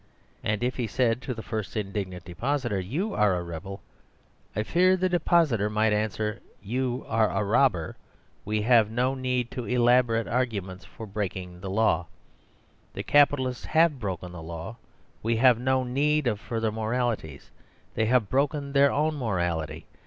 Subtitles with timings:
[0.43, 3.81] And if he said to the first indignant depositor "You are a rebel,"
[4.55, 7.97] I fear the depositor might answer, "You are a robber."
[8.43, 12.07] We have no need to elaborate arguments for breaking the law.
[12.93, 14.77] The capitalists have broken the law.
[15.21, 17.51] We have no need of further moralities.
[17.93, 19.85] They have broken their own morality.